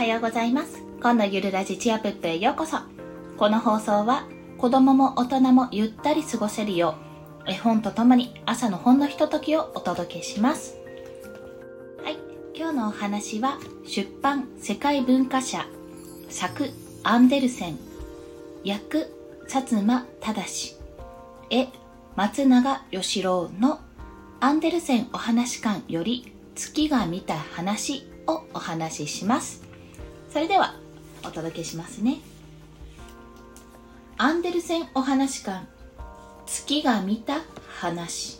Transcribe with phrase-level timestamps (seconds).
[0.00, 0.82] はようございます。
[1.02, 2.78] 今のゆるラジチアプップへようこそ。
[3.36, 4.26] この放送は
[4.56, 6.94] 子供も大人もゆったり過ごせるよ
[7.46, 10.78] う絵本とともに朝のほんのひとときをお届けします。
[12.02, 12.16] はい、
[12.54, 15.66] 今日のお話は出版世界文化社
[16.30, 16.70] 作
[17.02, 17.78] アンデルセン
[18.64, 19.06] 役
[19.50, 20.78] 薩摩正
[21.50, 21.68] 絵
[22.16, 23.80] 松永義郎の
[24.40, 29.69] アンデルセンお話館より月が見た話をお話しします。
[30.32, 30.74] それでは
[31.24, 32.18] お届けしますね。
[34.16, 35.66] アンデルセンお話館
[36.46, 38.38] 月が見た話。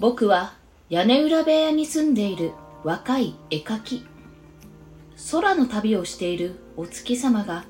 [0.00, 0.54] 僕は
[0.88, 2.50] 屋根裏部屋に住んでいる
[2.82, 4.06] 若い絵描き。
[5.30, 7.64] 空の旅をしているお月様が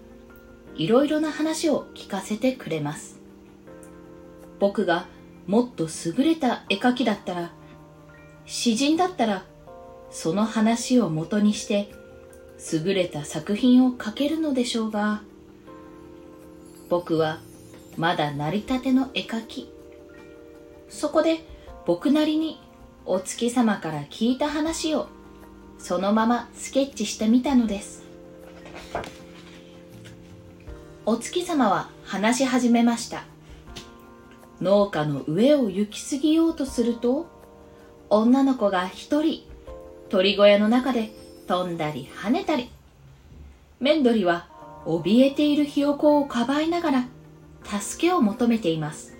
[0.74, 3.20] いろいろな話を聞かせてくれます。
[4.58, 5.06] 僕が
[5.46, 7.52] もっと優れた絵描きだったら
[8.46, 9.44] 詩人だったら
[10.14, 11.90] その話をもとにして
[12.72, 15.22] 優れた作品を描けるのでしょうが
[16.88, 17.40] 僕は
[17.96, 19.68] まだ成りたての絵描き。
[20.88, 21.40] そこで
[21.84, 22.60] 僕なりに
[23.04, 25.08] お月様から聞いた話を
[25.78, 28.04] そのままスケッチしてみたのです。
[31.04, 33.24] お月様は話し始めました。
[34.60, 37.26] 農家の上を行き過ぎようとすると
[38.10, 39.53] 女の子が一人
[40.10, 41.10] 鳥小屋の中で
[41.46, 42.70] 飛んだり跳ねたり。
[43.80, 44.48] メンドリは
[44.86, 47.08] 怯えているひよこをかばいながら
[47.64, 49.16] 助けを求めています。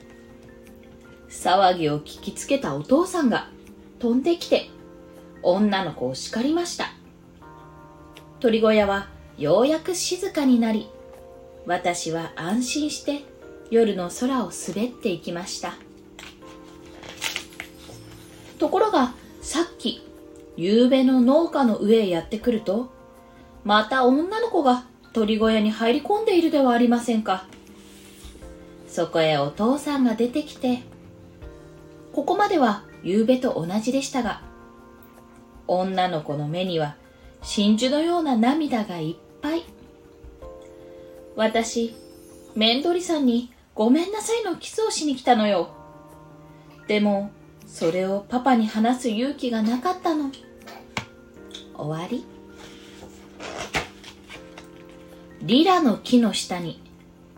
[1.29, 3.49] 騒ぎを聞きつけたお父さんが
[3.99, 4.69] 飛んできて
[5.43, 6.93] 女の子を叱りました。
[8.41, 10.89] 鳥小屋はようやく静かになり
[11.67, 13.25] 私は安心して
[13.71, 15.75] 夜の空を滑っていきました。
[18.59, 20.07] ところがさっき
[20.57, 22.93] 夕べの農家の上へやってくると
[23.65, 27.47] また女の子が鳥小屋に入り込んでいるではありませんか。
[28.89, 30.83] そこへお父さんが出てきて
[32.13, 34.41] ここまでは夕べと同じでしたが
[35.67, 36.95] 女の子の目には
[37.43, 39.65] 真珠のような涙がいっぱい。
[41.37, 41.97] 私
[42.55, 45.71] メンドリさんにごめんなさいのキスをしに来たのよ。
[46.87, 47.33] でも
[47.75, 50.31] それをパパに話す勇気がなかったの。
[51.77, 52.25] 終わり。
[55.43, 56.81] リラの木の下に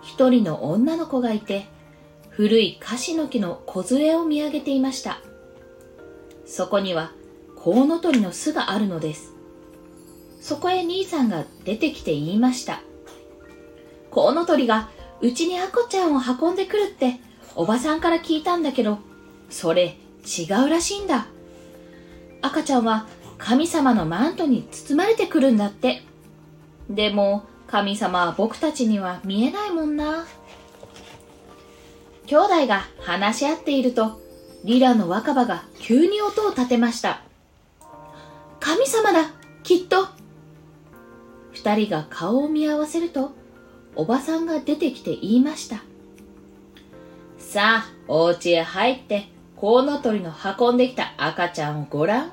[0.03, 1.65] 一人の女の子がいて
[2.29, 5.21] 古いカシの木の梢を見上げていました。
[6.45, 7.13] そこには
[7.57, 9.33] コウノトリの巣があるのです。
[10.43, 12.83] そこへ兄さんが出てきて言いました。
[14.11, 14.91] コウノトリが
[15.23, 17.21] うちに赤ちゃんを運んでくるって
[17.55, 18.99] おばさんから聞いたんだけど
[19.49, 19.97] それ
[20.27, 21.27] 違うらしいんだ。
[22.43, 23.07] 赤ちゃんは
[23.39, 26.03] 神様のマントに包まれてくるんだって。
[26.91, 30.27] でも神様は僕たちには見えないもんな。
[32.27, 34.21] 兄弟が話し合っていると、
[34.65, 37.23] リラの若葉が急に音を立てました。
[38.59, 39.31] 神様だ
[39.63, 40.09] きっと
[41.53, 43.33] 二人が顔を見合わせると、
[43.95, 45.83] おばさんが出てきて言いました。
[47.39, 52.33] さあ、お家へ入ってコウノトリの運んできた赤ちゃんをごらん。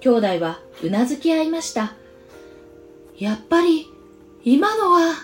[0.00, 1.94] 兄弟はうなずき合いました。
[3.18, 3.86] やっぱり、
[4.44, 5.14] 今のは、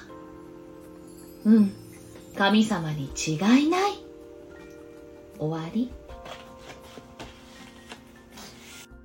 [1.44, 1.72] うん、
[2.36, 3.34] 神様に違
[3.66, 3.92] いない。
[5.38, 5.90] 終わり。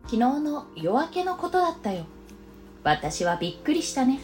[0.05, 2.05] 昨日の夜明けのことだったよ。
[2.83, 4.21] 私はびっくりしたね。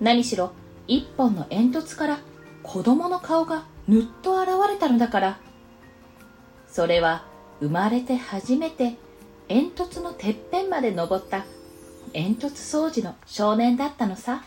[0.00, 0.50] 何しろ、
[0.88, 2.18] 一本の煙突から
[2.64, 5.40] 子供の顔がぬっと現れたのだから、
[6.78, 7.24] それは
[7.58, 8.98] 生まれて初めて
[9.48, 11.44] 煙突のてっぺんまで登った
[12.12, 14.44] 煙突掃除の少年だったのさ。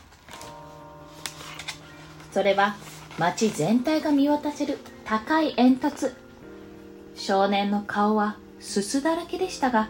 [2.32, 2.78] それは
[3.18, 6.14] 町全体が見渡せる高い煙突。
[7.16, 9.90] 少年の顔はすすだらけでしたが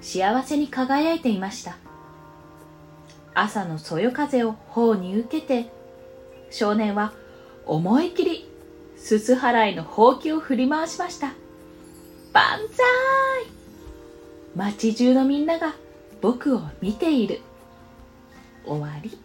[0.00, 1.76] 幸せに輝いていました。
[3.34, 5.72] 朝のそよ風を頬に受けて
[6.52, 7.14] 少年は
[7.66, 8.48] 思い切り
[8.96, 11.32] すす払いのほうきを振り回しました。
[12.34, 12.84] 万歳。
[14.56, 15.76] 街中のみんなが
[16.20, 17.40] 僕を見ている。
[18.66, 19.16] 終わり。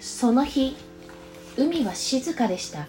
[0.00, 0.76] その日
[1.56, 2.88] 海は静かでした。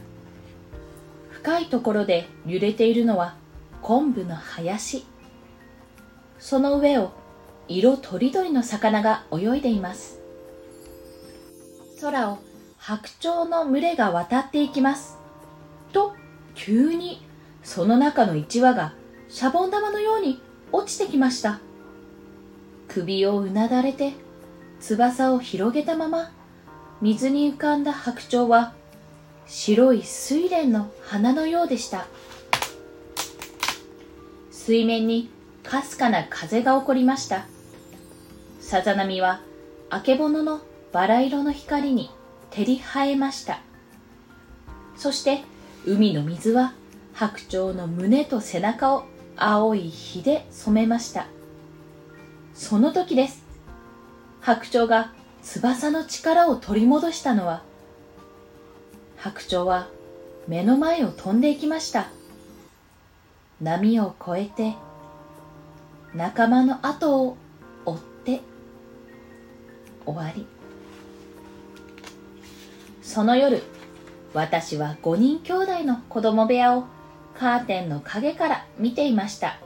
[1.29, 3.35] 深いところで揺れているのは
[3.83, 5.05] 昆布の林。
[6.39, 7.11] その上を
[7.67, 10.17] 色とりどりの魚が泳いでいます。
[12.01, 12.39] 空を
[12.79, 15.19] 白鳥の群れが渡っていきます。
[15.93, 16.15] と
[16.63, 17.19] 急に
[17.63, 18.93] その中の1羽が
[19.29, 20.39] シャボン玉のように
[20.71, 21.59] 落ちてきました。
[22.87, 24.13] 首をうなだれて
[24.79, 26.31] 翼を広げたまま
[27.01, 28.75] 水に浮かんだ白鳥は
[29.47, 32.05] 白い睡蓮の花のようでした。
[34.51, 35.31] 水面に
[35.63, 37.47] かすかな風が起こりました。
[38.59, 39.41] さざ波は
[39.89, 40.61] あけぼのの
[40.91, 42.11] バラ色の光に
[42.51, 43.61] 照り映えました。
[44.95, 45.43] そして
[45.85, 46.73] 海の水は
[47.13, 49.05] 白鳥の胸と背中を
[49.35, 51.25] 青い火で染めました。
[52.53, 53.43] その時です。
[54.41, 55.11] 白鳥が
[55.41, 57.63] 翼の力を取り戻したのは
[59.17, 59.87] 白鳥は
[60.47, 62.09] 目の前を飛んでいきました。
[63.59, 64.75] 波を越えて
[66.13, 67.37] 仲間の後を
[67.85, 68.41] 追って
[70.05, 70.45] 終わり。
[73.01, 73.63] その夜
[74.33, 76.85] 私は5人兄弟の子供部屋を
[77.37, 79.57] カーテンの陰から見ていました。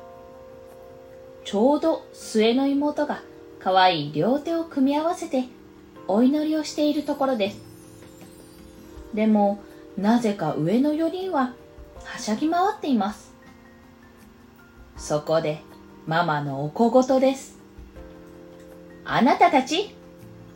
[1.43, 3.21] ちょうど末の妹が
[3.59, 5.45] 可愛い両手を組み合わせて
[6.07, 7.61] お祈りをしているところです。
[9.13, 9.59] でも
[9.97, 11.53] なぜか上の4人は
[12.03, 13.31] はしゃぎ回っています。
[14.97, 15.61] そこで
[16.07, 17.59] ママのお小言です。
[19.03, 19.93] あなたたち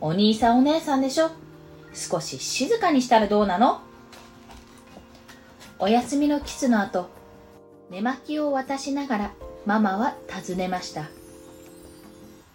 [0.00, 1.30] お兄さんお姉さんでしょ？
[1.92, 3.82] 少し静かにしたらどうなの？
[5.82, 7.08] お休みのキスの後
[7.88, 9.32] 寝巻きを渡しながら
[9.64, 11.08] ママは尋ねました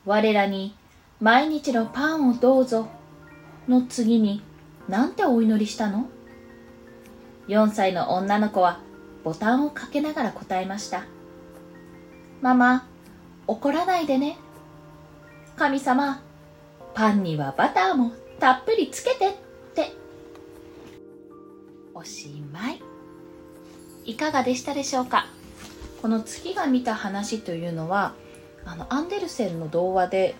[0.05, 0.75] 我らに
[1.19, 2.87] 毎日のパンをどうぞ
[3.67, 4.43] の次に
[4.87, 6.07] なんてお祈りしたの
[7.47, 8.79] ?4 歳の女の子は
[9.23, 11.05] ボタンをかけながら答えました。
[12.41, 12.87] ママ、
[13.47, 14.37] 怒らないでね。
[15.55, 16.21] 神様、
[16.93, 19.33] パンにはバターもたっぷりつけてっ
[19.73, 19.93] て。
[21.95, 22.94] おしまい。
[24.05, 25.25] いかがでしたでしょうか？
[26.01, 28.13] この月が見た話というのは、
[28.63, 30.35] あの、アンデルセンの童話で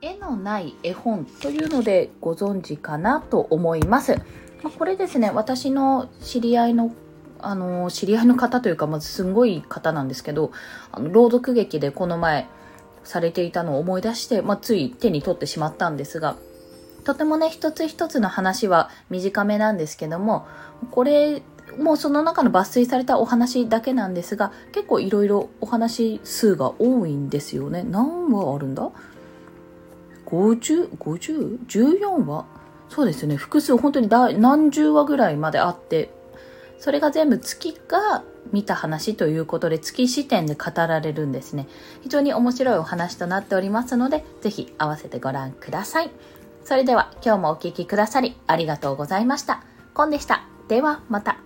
[0.00, 4.16] 絵のない絵本というのでご存知かなと思います。
[4.62, 6.92] まこれですね、私の知り合いの
[7.40, 10.52] あの知り合いの方というか、まずすんごい方なんですけど、
[10.92, 12.46] あの朗読劇でこの前
[13.02, 16.36] されていたのを思い出して、まあ、つい手に取ってしまったんですが、
[17.04, 20.46] とてもね、一つ一つの話は短めなんですけども、
[20.90, 21.42] これ、
[21.78, 27.84] もうその中の抜粋されたお話だけなんですが、結構いろいろお話数が多いんですよね。
[27.88, 28.90] 何話あるんだ
[30.26, 31.66] ？50、50?
[31.66, 32.44] 14話？
[32.88, 33.36] そうですね。
[33.36, 36.10] 複数、本当に何十話ぐらいまであって、
[36.78, 41.66] それが全部月が見た話ということで月視点で語られるんですね。
[42.02, 46.10] 非常に面白いお話となっておりますので、ぜひ合わせてご覧ください。
[46.64, 49.62] それでは今日もお聴きくださりありがとうございました。
[49.94, 50.42] コンでした。
[50.68, 51.45] ではまた。